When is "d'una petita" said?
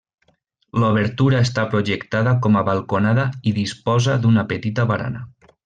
4.25-4.91